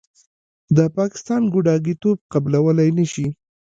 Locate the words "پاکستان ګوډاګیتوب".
0.97-2.17